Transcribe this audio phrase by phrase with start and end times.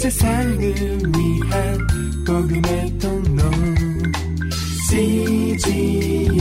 [0.00, 1.78] 세상을 위한
[2.26, 3.42] 복음의 통로
[4.88, 6.32] CGM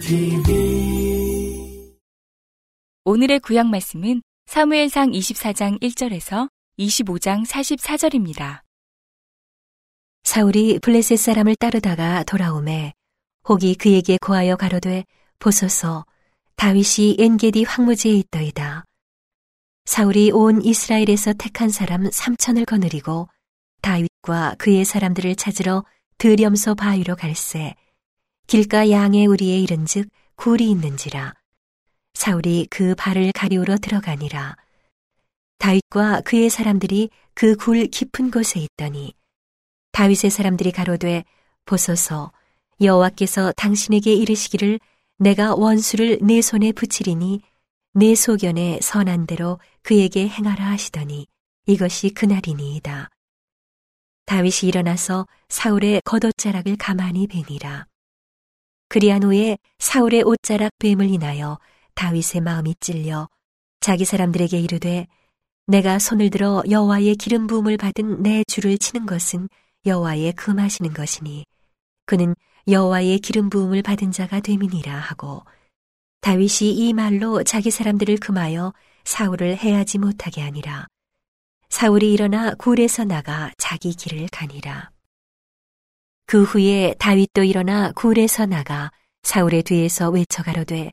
[0.00, 1.92] TV
[3.04, 6.48] 오늘의 구약 말씀은 사무엘상 24장 1절에서
[6.78, 8.62] 25장 44절입니다.
[10.22, 12.94] 사울이 블레셋 사람을 따르다가 돌아오매
[13.50, 15.04] 혹이 그에게 고하여 가로되
[15.38, 16.06] 보소서
[16.56, 18.86] 다윗이 엔게디 황무지에 있더이다.
[19.86, 23.28] 사울이 온 이스라엘에서 택한 사람 삼천을 거느리고
[23.82, 25.84] 다윗과 그의 사람들을 찾으러
[26.18, 27.74] 드렴소 바위로 갈새
[28.46, 31.34] 길가 양의 우리에 이른즉 굴이 있는지라.
[32.14, 34.56] 사울이 그 발을 가리우러 들어가니라.
[35.58, 39.14] 다윗과 그의 사람들이 그 굴 깊은 곳에 있더니
[39.92, 41.24] 다윗의 사람들이 가로되
[41.64, 42.32] 보소서
[42.80, 44.80] 여호와께서 당신에게 이르시기를
[45.18, 47.40] 내가 원수를 내 손에 붙이리니
[47.98, 51.26] 내 소견에 선한 대로 그에게 행하라 하시더니
[51.64, 53.08] 이것이 그날이니이다.
[54.26, 57.86] 다윗이 일어나서 사울의 겉옷자락을 가만히 베니라.
[58.90, 61.58] 그리한 후에 사울의 옷자락 뱀을 인하여
[61.94, 63.30] 다윗의 마음이 찔려
[63.80, 65.06] 자기 사람들에게 이르되
[65.66, 69.48] 내가 손을 들어 여호와의 기름 부음을 받은 내 주를 치는 것은
[69.86, 71.46] 여호와의 금하시는 것이니
[72.04, 72.34] 그는
[72.68, 75.46] 여호와의 기름 부음을 받은 자가 됨이니라 하고
[76.26, 78.74] 다윗이 이 말로 자기 사람들을 금하여
[79.04, 80.88] 사울을 해하지 못하게 하니라.
[81.68, 84.90] 사울이 일어나 굴에서 나가 자기 길을 가니라.
[86.26, 88.90] 그 후에 다윗도 일어나 굴에서 나가
[89.22, 90.90] 사울의 뒤에서 외쳐 가로되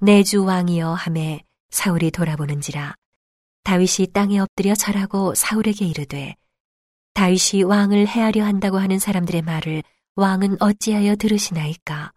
[0.00, 2.94] 내 주 왕이여 하매 사울이 돌아보는지라
[3.64, 6.36] 다윗이 땅에 엎드려 절하고 사울에게 이르되
[7.12, 9.82] 다윗이 왕을 해하려 한다고 하는 사람들의 말을
[10.16, 12.12] 왕은 어찌하여 들으시나이까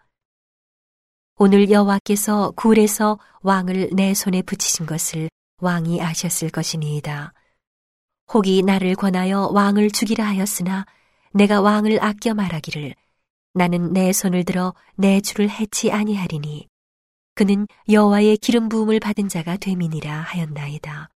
[1.36, 5.30] 오늘 여호와께서 굴에서 왕을 내 손에 붙이신 것을
[5.62, 7.34] 왕이 아셨을 것이니이다.
[8.32, 10.86] 혹이 나를 권하여 왕을 죽이라 하였으나
[11.32, 12.94] 내가 왕을 아껴 말하기를
[13.56, 16.68] 나는 내 손을 들어 내 주를 해치 아니하리니
[17.34, 21.10] 그는 여호와의 기름 부음을 받은 자가 됨이니라 하였나이다.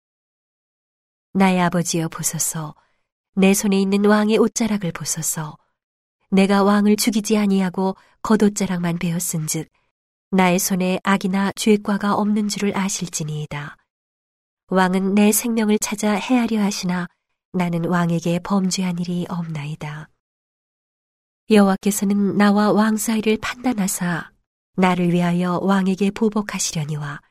[1.34, 2.74] 나의 아버지여 보소서
[3.34, 5.58] 내 손에 있는 왕의 옷자락을 보소서
[6.32, 9.68] 내가 왕을 죽이지 아니하고 겉옷자락만 베었은즉
[10.36, 13.78] 나의 손에 악이나 죄과가 없는 줄을 아실지니이다.
[14.68, 17.08] 왕은 내 생명을 찾아 헤아려 하시나
[17.54, 20.10] 나는 왕에게 범죄한 일이 없나이다.
[21.50, 24.30] 여호와께서는 나와 왕 사이를 판단하사
[24.76, 27.22] 나를 위하여 왕에게 보복하시려니와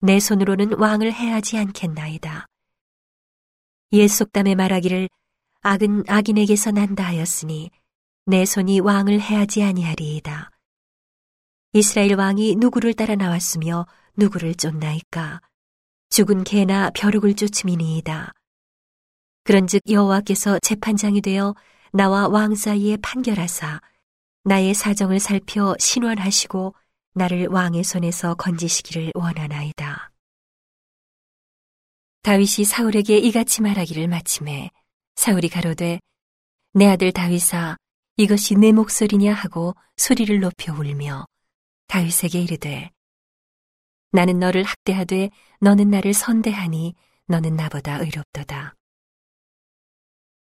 [0.00, 2.46] 내 손으로는 왕을 해하지 않겠나이다.
[3.92, 5.10] 옛 속담에 말하기를
[5.60, 7.70] 악은 악인에게서 난다 하였으니
[8.24, 10.55] 내 손이 왕을 해하지 아니하리이다.
[11.76, 15.42] 이스라엘 왕이 누구를 따라 나왔으며 누구를 쫓나이까?
[16.08, 18.32] 죽은 개나 벼룩을 쫓음이니이다.
[19.44, 21.54] 그런즉 여호와께서 재판장이 되어
[21.92, 23.82] 나와 왕 사이에 판결하사
[24.44, 26.74] 나의 사정을 살펴 신원하시고
[27.12, 30.12] 나를 왕의 손에서 건지시기를 원하나이다.
[32.22, 34.70] 다윗이 사울에게 이같이 말하기를 마침에
[35.16, 36.00] 사울이 가로되
[36.72, 37.76] 내 아들 다윗아
[38.16, 41.26] 이것이 내 목소리냐 하고 소리를 높여 울며
[41.88, 42.90] 다윗에게 이르되
[44.12, 45.30] 나는 너를 학대하되
[45.60, 46.94] 너는 나를 선대하니
[47.26, 48.74] 너는 나보다 의롭도다.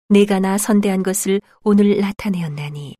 [0.08, 2.96] 내가 나 선대한 것을 오늘 나타내었나니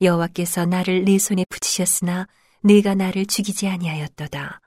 [0.00, 2.28] 여호와께서 나를 내 손에 붙이셨으나
[2.62, 4.60] 내가 나를 죽이지 아니하였도다.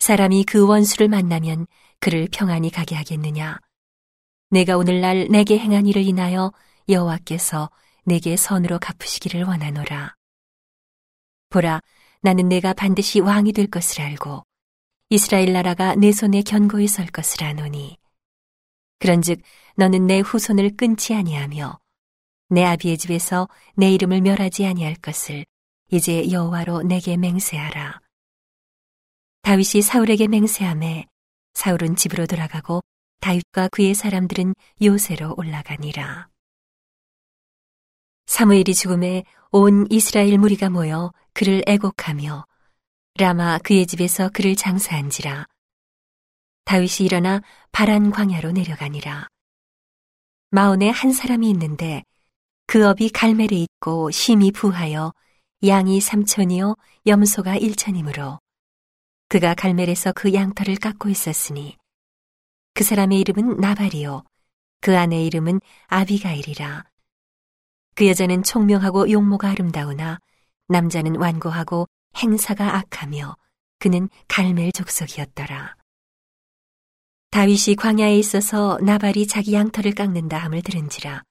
[0.00, 1.66] 사람이 그 원수를 만나면
[2.00, 3.58] 그를 평안히 가게 하겠느냐?
[4.50, 6.52] 내가 오늘날 내게 행한 일을 인하여
[6.88, 7.70] 여호와께서
[8.04, 10.14] 내게 선으로 갚으시기를 원하노라.
[11.48, 11.80] 보라,
[12.22, 14.42] 나는 내가 반드시 왕이 될 것을 알고
[15.10, 17.96] 이스라엘 나라가 내 손에 견고히 설 것을 아노니
[18.98, 19.40] 그런즉
[19.76, 21.78] 너는 내 후손을 끊지 아니하며
[22.48, 25.44] 내 아비의 집에서 내 이름을 멸하지 아니할 것을
[25.90, 28.00] 이제 여호와로 내게 맹세하라.
[29.42, 31.06] 다윗이 사울에게 맹세함에
[31.54, 32.82] 사울은 집으로 돌아가고
[33.20, 36.28] 다윗과 그의 사람들은 요새로 올라가니라.
[38.26, 42.46] 사무엘이 죽음에 온 이스라엘 무리가 모여 그를 애곡하며
[43.18, 45.44] 라마 그의 집에서 그를 장사한지라.
[46.64, 47.42] 다윗이 일어나
[47.72, 49.28] 바란 광야로 내려가니라.
[50.50, 52.04] 마온에 한 사람이 있는데
[52.66, 55.12] 그 업이 갈멜에 있고 심이 부하여
[55.66, 56.74] 양이 삼천이요
[57.06, 58.40] 염소가 일천이므로
[59.28, 61.76] 그가 갈멜에서 그 양털을 깎고 있었으니
[62.72, 64.24] 그 사람의 이름은 나발이요
[64.80, 66.84] 그 아내의 이름은 아비가일이라
[67.94, 70.18] 그 여자는 총명하고 용모가 아름다우나
[70.68, 71.86] 남자는 완고하고
[72.16, 73.36] 행사가 악하며
[73.78, 75.76] 그는 갈멜 족속이었더라.
[77.30, 81.22] 다윗이 광야에 있어서 나발이 자기 양털을 깎는다 함을 들은지라.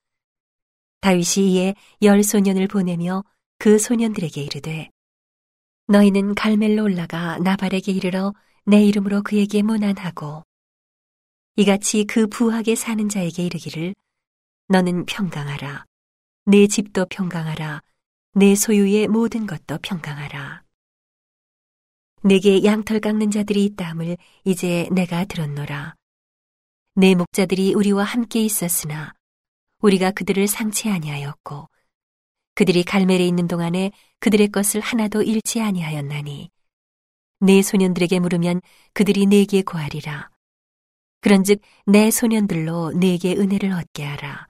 [1.02, 3.24] 다윗이 이에 열 소년을 보내며
[3.58, 4.90] 그 소년들에게 이르되
[5.88, 8.34] 너희는 갈멜로 올라가 나발에게 이르러
[8.66, 10.44] 내 이름으로 그에게 문안하고
[11.58, 13.94] 이같이 그 부하게 사는 자에게 이르기를
[14.68, 15.86] 너는 평강하라
[16.46, 17.82] 내 집도 평강하라
[18.38, 20.62] 내 소유의 모든 것도 평강하라.
[22.24, 25.96] 내게 양털 깎는 자들이 있다함을 이제 내가 들었노라.
[26.96, 29.14] 내 목자들이 우리와 함께 있었으나
[29.80, 31.70] 우리가 그들을 상치 아니하였고
[32.56, 36.50] 그들이 갈멜에 있는 동안에 그들의 것을 하나도 잃지 아니하였나니
[37.40, 38.62] 내 소년들에게 물으면
[38.92, 40.30] 그들이 내게 구하리라.
[41.22, 44.50] 그런즉 내 소년들로 내게 은혜를 얻게 하라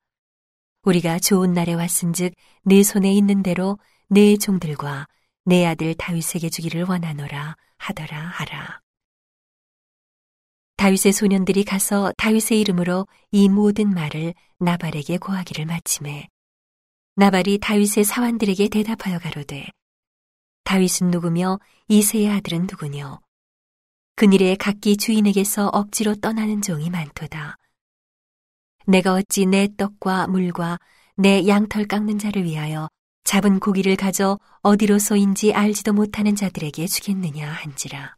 [0.86, 2.34] 우리가 좋은 날에 왔은즉
[2.64, 5.08] 내 손에 있는 대로 내 종들과
[5.44, 8.82] 내 아들 다윗에게 주기를 원하노라 하더라 하라.
[10.78, 16.28] 다윗의 소년들이 가서 다윗의 이름으로 이 모든 말을 나발에게 고하기를 마침에
[17.16, 19.68] 나발이 다윗의 사환들에게 대답하여 가로되
[20.66, 23.22] 다윗은 누구며 이세의 아들은 누구뇨?
[24.16, 27.58] 그일에 각기 주인에게서 억지로 떠나는 종이 많도다
[28.88, 30.80] 내가 어찌 내 떡과 물과
[31.18, 32.88] 내 양털 깎는 자를 위하여
[33.24, 38.16] 잡은 고기를 가져 어디로서인지 알지도 못하는 자들에게 주겠느냐 한지라.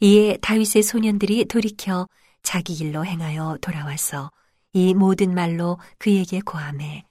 [0.00, 2.08] 이에 다윗의 소년들이 돌이켜
[2.42, 4.30] 자기 길로 행하여 돌아와서
[4.72, 7.04] 이 모든 말로 그에게 고함해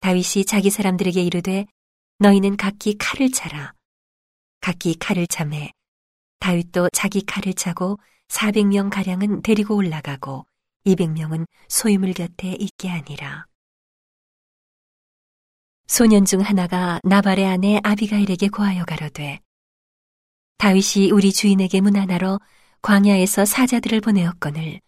[0.00, 1.66] 다윗이 자기 사람들에게 이르되
[2.18, 3.72] 너희는 각기 칼을 차라.
[4.60, 5.72] 각기 칼을 참해.
[6.38, 7.98] 다윗도 자기 칼을 차고
[8.28, 10.46] 400명 가량은 데리고 올라가고
[10.86, 13.46] 200명은 소유물 곁에 있게 하니라
[15.86, 19.40] 소년 중 하나가 나발의 아내 아비가일에게 고하여 가로되
[20.58, 22.38] 다윗이 우리 주인에게 문하나로
[22.82, 24.80] 광야에서 사자들을 보내었거늘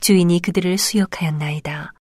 [0.00, 1.92] 주인이 그들을 수욕하였나이다.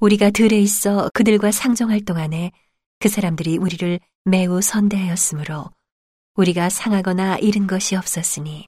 [0.00, 2.50] 우리가 들에 있어 그들과 상종할 동안에
[2.98, 5.70] 그 사람들이 우리를 매우 선대하였으므로
[6.34, 8.66] 우리가 상하거나 잃은 것이 없었으니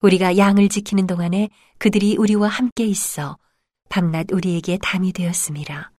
[0.00, 1.48] 우리가 양을 지키는 동안에
[1.78, 3.38] 그들이 우리와 함께 있어
[3.88, 5.92] 밤낮 우리에게 담이 되었습니다.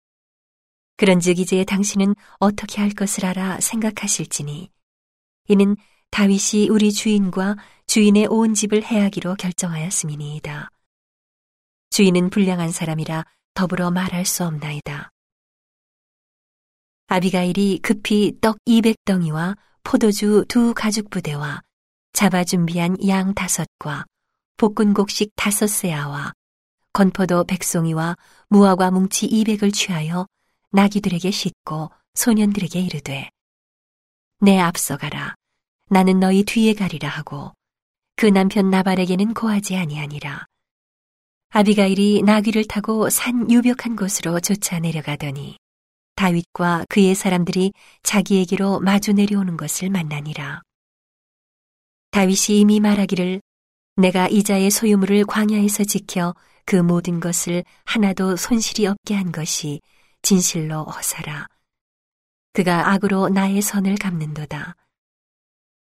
[0.97, 4.69] 그런즉 이제 당신은 어떻게 할 것을 알아 생각하실지니
[5.47, 5.75] 이는
[6.11, 7.57] 다윗이 우리 주인과
[7.87, 10.69] 주인의 온 집을 해하기로 결정하였음이니이다.
[11.89, 15.09] 주인은 불량한 사람이라 더불어 말할 수 없나이다.
[17.07, 21.61] 아비가일이 급히 떡 200덩이와 포도주 두 가죽 부대와
[22.13, 24.05] 잡아 준비한 양 다섯과
[24.57, 26.33] 볶은 곡식 다섯 세아와
[26.93, 28.15] 건포도 백송이와
[28.49, 30.27] 무화과 뭉치 200을 취하여
[30.71, 33.29] 나귀들에게 싣고 소년들에게 이르되
[34.41, 35.35] 내 앞서가라
[35.89, 37.53] 나는 너희 뒤에 가리라 하고
[38.15, 40.45] 그 남편 나발에게는 고하지 아니하니라.
[41.51, 45.57] 아비가일이 나귀를 타고 산 유벽한 곳으로 쫓아 내려가더니
[46.15, 47.71] 다윗과 그의 사람들이
[48.03, 50.61] 자기에게로 마주 내려오는 것을 만나니라.
[52.11, 53.41] 다윗이 이미 말하기를
[53.97, 56.33] 내가 이자의 소유물을 광야에서 지켜
[56.65, 59.81] 그 모든 것을 하나도 손실이 없게 한 것이
[60.21, 61.47] 진실로 허사라.
[62.53, 64.75] 그가 악으로 나의 선을 갚는도다.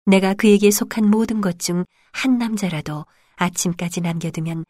[0.07, 1.85] 내가 그에게 속한 모든 것 중
[2.17, 3.05] 한 남자라도
[3.37, 4.65] 아침까지 남겨두면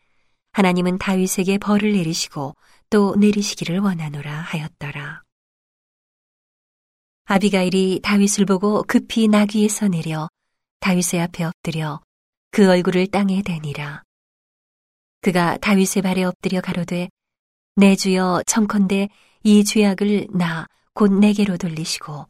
[0.52, 2.56] 하나님은 다윗에게 벌을 내리시고
[2.90, 5.22] 또 내리시기를 원하노라 하였더라.
[7.26, 10.28] 아비가일이 다윗을 보고 급히 나귀에서 내려
[10.80, 12.00] 다윗의 앞에 엎드려
[12.50, 14.02] 그 얼굴을 땅에 대니라.
[15.20, 17.08] 그가 다윗의 발에 엎드려 가로되
[17.76, 19.08] 내 주여 청컨대
[19.42, 20.66] 이 죄악을 나
[20.96, 22.26] 곧 내게로 돌리시고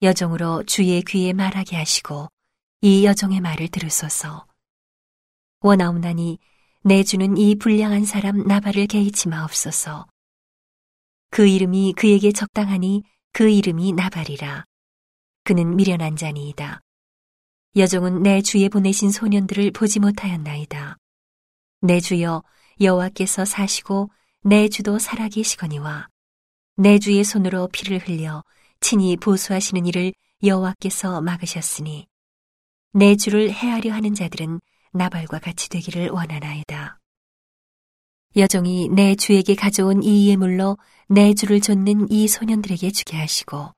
[0.00, 2.28] 여종으로 주의 귀에 말하게 하시고
[2.80, 4.46] 이 여종의 말을 들으소서.
[5.60, 6.38] 원하옵나니
[6.82, 10.06] 내 주는 이 불량한 사람 나발을 개의치 마옵소서.
[11.28, 13.02] 그 이름이 그에게 적당하니
[13.34, 14.64] 그 이름이 나발이라.
[15.44, 16.80] 그는 미련한 자니이다.
[17.76, 20.96] 여종은 내 주에 보내신 소년들을 보지 못하였나이다.
[21.82, 22.42] 내 주여
[22.80, 24.10] 여호와께서 사시고
[24.42, 26.08] 내 주도 살아계시거니와
[26.76, 28.42] 내 주의 손으로 피를 흘려
[28.80, 30.12] 친히 보수하시는 일을
[30.42, 32.08] 여호와께서 막으셨으니
[32.92, 34.60] 내 주를 해하려 하는 자들은
[34.92, 36.98] 나발과 같이 되기를 원하나이다.
[38.34, 40.76] 여종이 내 주에게 가져온 이 예물로
[41.08, 43.72] 내 주를 좇는 이 소년들에게 주게 하시고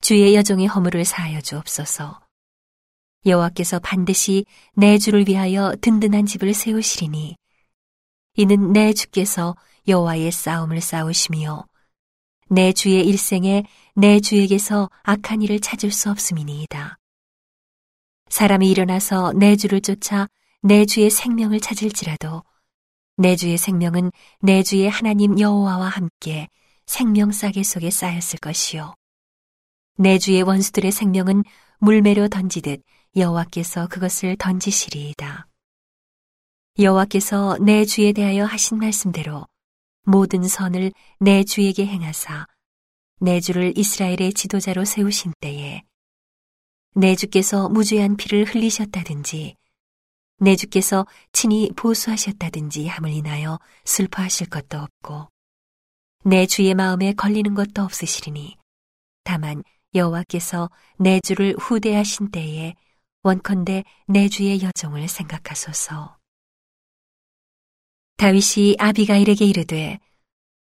[0.00, 2.23] 주의 여종의 허물을 사하여 주옵소서.
[3.26, 7.36] 여호와께서 반드시 내 주를 위하여 든든한 집을 세우시리니
[8.36, 11.64] 이는 내 주께서 여호와의 싸움을 싸우시며
[12.48, 13.64] 내 주의 일생에
[13.94, 16.98] 내 주에게서 악한 일을 찾을 수 없음이니이다.
[18.28, 20.28] 사람이 일어나서 내 주를 쫓아
[20.62, 22.42] 내 주의 생명을 찾을지라도
[23.16, 26.48] 내 주의 생명은 내 주의 하나님 여호와와 함께
[26.86, 28.94] 생명 싸개 속에 쌓였을 것이요.
[29.96, 31.44] 내 주의 원수들의 생명은
[31.78, 32.82] 물매로 던지듯
[33.16, 35.46] 여호와께서 그것을 던지시리이다.
[36.80, 39.46] 여호와께서 내 주에 대하여 하신 말씀대로
[40.02, 42.48] 모든 선을 내 주에게 행하사
[43.20, 45.82] 내 주를 이스라엘의 지도자로 세우신 때에
[46.96, 49.54] 내 주께서 무죄한 피를 흘리셨다든지
[50.40, 55.28] 내 주께서 친히 보수하셨다든지 함을 인하여 슬퍼하실 것도 없고
[56.24, 58.56] 내 주의 마음에 걸리는 것도 없으시리니
[59.22, 59.62] 다만
[59.94, 62.74] 여호와께서 내 주를 후대하신 때에
[63.24, 66.16] 원컨대 내 주의 여정을 생각하소서.
[68.16, 69.98] 다윗이 아비가일에게 이르되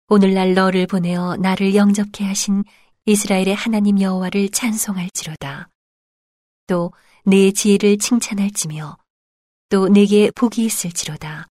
[0.09, 2.65] 오늘날 너를 보내어 나를 영접케 하신
[3.05, 5.69] 이스라엘의 하나님 여호와를 찬송할지로다.
[6.67, 6.93] 또
[7.25, 8.97] 내 지혜를 칭찬할지며
[9.69, 11.47] 또 내게 복이 있을지로다.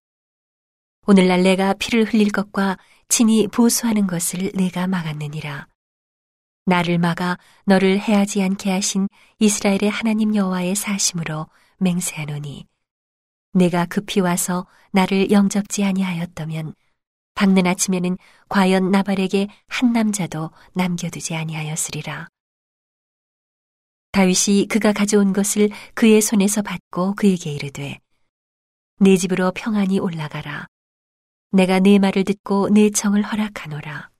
[1.06, 2.76] 오늘날 내가 피를 흘릴 것과
[3.08, 5.66] 친히 보수하는 것을 내가 막았느니라.
[6.64, 12.66] 나를 막아 너를 해하지 않게 하신 이스라엘의 하나님 여호와의 사심으로 맹세하노니
[13.52, 16.74] 내가 급히 와서 나를 영접지 아니하였다면
[17.34, 18.16] 밝는 아침에는
[18.48, 22.28] 과연 나발에게 한 남자도 남겨두지 아니하였으리라.
[24.12, 27.98] 다윗이 그가 가져온 것을 그의 손에서 받고 그에게 이르되
[29.00, 30.66] 내 집으로 평안히 올라가라.
[31.50, 34.11] 내가 네 말을 듣고 네 청을 허락하노라.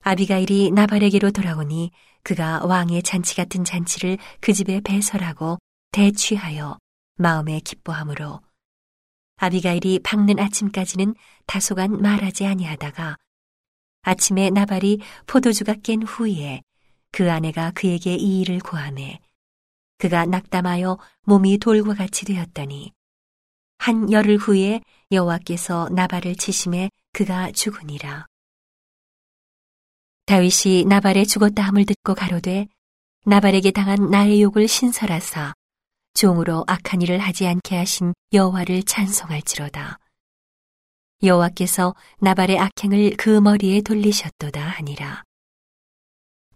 [0.00, 1.90] 아비가일이 나발에게로 돌아오니
[2.22, 5.58] 그가 왕의 잔치 같은 잔치를 그 집에 배설하고
[5.92, 6.78] 대취하여
[7.16, 8.40] 마음에 기뻐하므로
[9.36, 11.14] 아비가일이 밝는 아침까지는
[11.46, 13.16] 다소간 말하지 아니하다가
[14.02, 16.62] 아침에 나발이 포도주가 깬 후에
[17.12, 19.20] 그 아내가 그에게 이 일을 고하매
[19.98, 22.92] 그가 낙담하여 몸이 돌과 같이 되었더니
[23.78, 24.80] 한 열흘 후에
[25.12, 28.26] 여호와께서 나발을 치심에 그가 죽으니라.
[30.28, 32.66] 다윗이 나발의 죽었다 함을 듣고 가로되
[33.24, 35.54] 나발에게 당한 나의 욕을 신설하사
[36.12, 39.98] 종으로 악한 일을 하지 않게 하신 여호와를 찬송할지로다.
[41.22, 45.22] 여호와께서 나발의 악행을 그 머리에 돌리셨도다 하니라.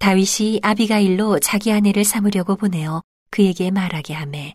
[0.00, 3.00] 다윗이 아비가일로 자기 아내를 삼으려고 보내어
[3.30, 4.52] 그에게 말하게 하매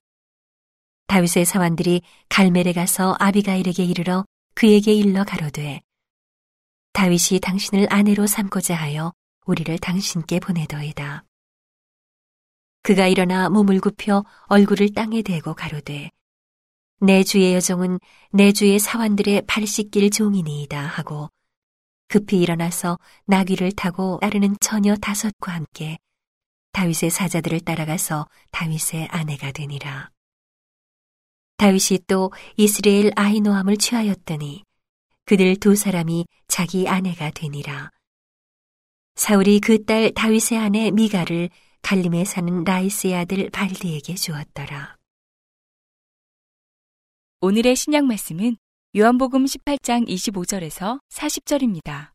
[1.07, 5.81] 다윗의 사원들이 갈멜에 가서 아비가일에게 이르러 그에게 일러 가로되
[6.97, 9.13] 다윗이 당신을 아내로 삼고자 하여
[9.45, 11.25] 우리를 당신께 보내더이다.
[12.81, 16.09] 그가 일어나 몸을 굽혀 얼굴을 땅에 대고 가로되
[16.99, 17.99] 내 주의 여종은
[18.31, 21.29] 내 주의 사원들의 발 씻길 종이니이다 하고
[22.07, 25.99] 급히 일어나서 나귀를 타고 따르는 처녀 다섯과 함께
[26.71, 30.09] 다윗의 사자들을 따라가서 다윗의 아내가 되니라.
[31.57, 34.66] 다윗이 또 이스라엘 아이노함을 취하였더니
[35.27, 37.91] 그들 두 사람이 자기 아내가 되니라.
[39.15, 41.50] 사울이 그 딸 다윗의 아내 미가를
[41.81, 44.96] 갈림에 사는 라이스의 아들 발디에게 주었더라.
[47.41, 48.55] 오늘의 신약 말씀은
[48.96, 52.13] 요한복음 18장 25절에서 40절입니다.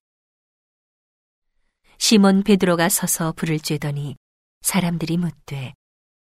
[1.99, 4.17] 시몬 베드로가 서서 불을 쬐더니
[4.63, 5.75] 사람들이 묻되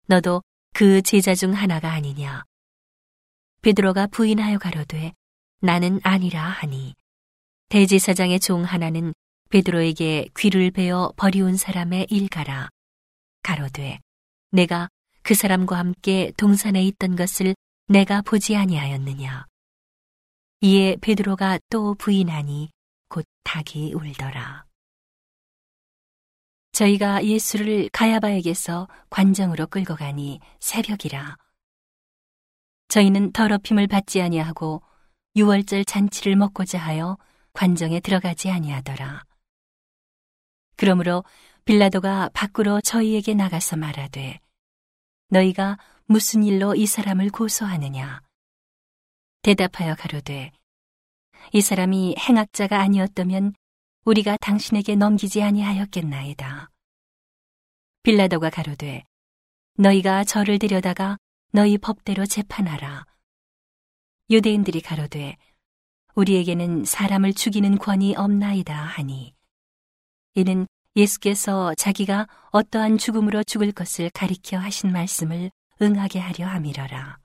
[0.09, 0.43] 너도
[0.75, 2.43] 그 제자 중 하나가 아니냐
[3.63, 5.13] 베드로가 부인하여 가로되
[5.63, 6.95] 나는 아니라 하니
[7.69, 9.15] 대제사장의 종 하나는
[9.51, 12.69] 베드로에게 귀를 베어 버리운 사람의 일가라
[13.43, 14.01] 가로되
[14.51, 14.89] 내가
[15.23, 17.55] 그 사람과 함께 동산에 있던 것을
[17.87, 19.47] 내가 보지 아니하였느냐
[20.63, 22.71] 이에 베드로가 또 부인하니
[23.09, 24.65] 곧 닭이 울더라.
[26.73, 31.37] 저희가 예수를 가야바에게서 관정으로 끌고 가니 새벽이라.
[32.89, 34.83] 저희는 더럽힘을 받지 아니하고
[35.35, 37.17] 유월절 잔치를 먹고자 하여
[37.55, 39.25] 관정에 들어가지 아니하더라.
[40.77, 41.25] 그러므로
[41.65, 44.41] 빌라도가 밖으로 저희에게 나가서 말하되
[45.29, 48.21] 너희가 무슨 일로 이 사람을 고소하느냐?
[49.43, 50.53] 대답하여 가로되
[51.53, 53.55] 이 사람이 행악자가 아니었다면
[54.05, 56.69] 우리가 당신에게 넘기지 아니하였겠나이다.
[58.03, 59.05] 빌라도가 가로되
[59.79, 61.17] 너희가 저를 데려다가
[61.53, 63.07] 너희 법대로 재판하라.
[64.33, 65.37] 유대인들이 가로되
[66.15, 69.35] 우리에게는 사람을 죽이는 권이 없나이다 하니
[70.35, 75.51] 이는 예수께서 자기가 어떠한 죽음으로 죽을 것을 가리켜 하신 말씀을
[75.83, 77.19] 응하게 하려 함이러라.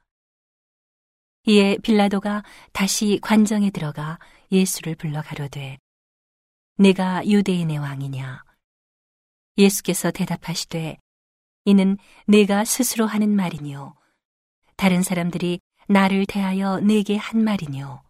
[1.45, 4.19] 이에 빌라도가 다시 관정에 들어가
[4.51, 5.77] 예수를 불러 가로되
[6.77, 8.43] 내가 유대인의 왕이냐
[9.57, 10.97] 예수께서 대답하시되
[11.63, 11.97] 이는
[12.27, 13.95] 내가 스스로 하는 말이뇨.
[14.75, 18.01] 다른 사람들이 나를 대하여 내게 한 말이뇨.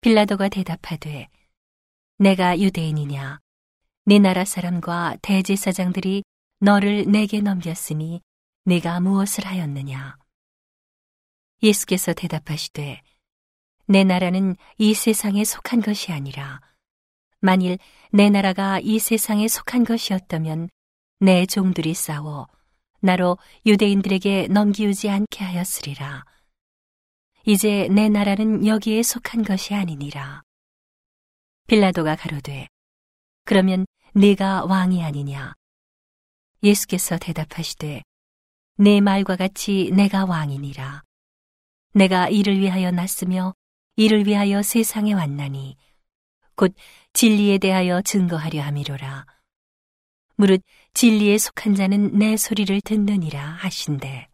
[0.00, 1.28] 빌라도가 대답하되
[2.18, 3.40] 내가 유대인이냐
[4.04, 6.24] 내 나라 사람과 대제사장들이
[6.60, 8.20] 너를 내게 넘겼으니
[8.64, 10.16] 내가 무엇을 하였느냐
[11.62, 13.02] 예수께서 대답하시되
[13.86, 16.60] 내 나라는 이 세상에 속한 것이 아니라
[17.40, 17.78] 만일
[18.12, 20.68] 내 나라가 이 세상에 속한 것이었다면
[21.20, 22.48] 내 종들이 싸워
[23.00, 26.24] 나로 유대인들에게 넘기우지 않게 하였으리라.
[27.48, 30.42] 이제 내 나라는 여기에 속한 것이 아니니라.
[31.68, 32.66] 빌라도가 가로되
[33.44, 33.86] 그러면
[34.16, 35.54] 네가 왕이 아니냐?
[36.64, 38.02] 예수께서 대답하시되
[38.78, 41.04] 내 말과 같이 내가 왕이니라.
[41.94, 43.54] 내가 이를 위하여 났으며
[43.94, 45.76] 이를 위하여 세상에 왔나니
[46.56, 46.74] 곧
[47.12, 49.24] 진리에 대하여 증거하려 함이로라.
[50.34, 50.62] 무릇
[50.94, 54.26] 진리에 속한 자는 내 소리를 듣느니라 하신대.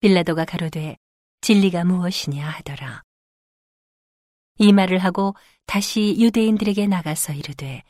[0.00, 0.96] 빌라도가 가로되
[1.40, 3.02] 진리가 무엇이냐 하더라.
[4.58, 5.34] 이 말을 하고
[5.66, 7.82] 다시 유대인들에게 나가서 이르되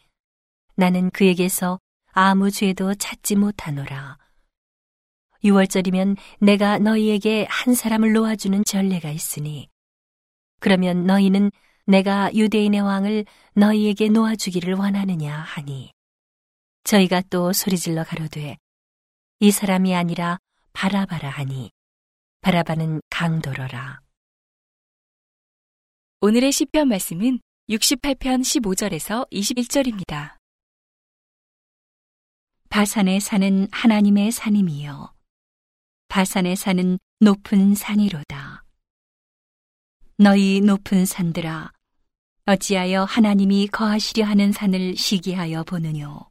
[0.74, 1.78] 나는 그에게서
[2.12, 4.18] 아무 죄도 찾지 못하노라.
[5.44, 9.68] 유월절이면 내가 너희에게 한 사람을 놓아주는 전례가 있으니
[10.60, 11.52] 그러면 너희는
[11.86, 13.24] 내가 유대인의 왕을
[13.54, 15.92] 너희에게 놓아주기를 원하느냐 하니
[16.84, 18.56] 저희가 또 소리질러 가로되
[19.40, 20.38] 이 사람이 아니라
[20.72, 21.70] 바라바라 하니
[22.40, 24.00] 바라바는 강도러라.
[26.20, 30.36] 오늘의 시편 말씀은 68편 15절에서 21절입니다.
[32.70, 35.12] 바산에 사는 하나님의 산임이여
[36.08, 38.64] 바산에 사는 높은 산이로다.
[40.16, 41.72] 너희 높은 산들아
[42.46, 46.30] 어찌하여 하나님이 거하시려 하는 산을 시기하여 보느뇨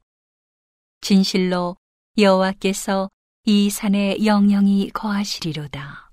[1.01, 1.77] 진실로
[2.17, 3.09] 여호와께서
[3.49, 6.11] 이 산에 영영이 거하시리로다.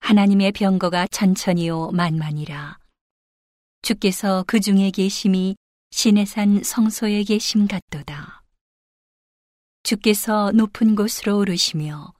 [0.00, 2.78] 하나님의 병거가 천천히요 만만이라.
[3.82, 5.56] 주께서 그 중에 계심이
[5.90, 8.44] 신의 산 성소에 계심 같도다.
[9.82, 12.14] 주께서 높은 곳으로 오르시며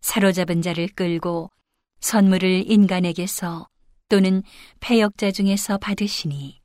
[0.00, 1.50] 사로잡은 자를 끌고
[1.98, 3.66] 선물을 인간에게서
[4.08, 4.44] 또는
[4.78, 6.62] 패역자 중에서 받으시니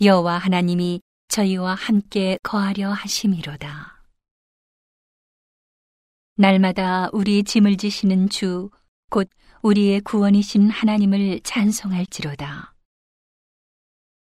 [0.00, 3.93] 여호와 하나님이 저희와 함께 거하려 하심이로다.
[6.36, 8.70] 날마다 우리 짐을 지시는 주,
[9.10, 9.28] 곧
[9.62, 12.74] 우리의 구원이신 하나님을 찬송할지로다.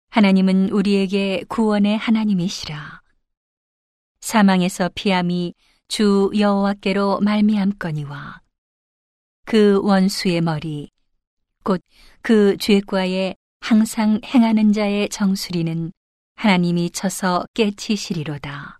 [0.09, 3.01] 하나님은 우리에게 구원의 하나님이시라.
[4.21, 5.53] 사망에서 피함이
[5.87, 8.41] 주 여호와께로 말미암거니와
[9.45, 10.89] 그 원수의 머리
[11.63, 11.81] 곧
[12.23, 15.91] 그 죄과에 항상 행하는 자의 정수리는
[16.35, 18.79] 하나님이 쳐서 깨치시리로다.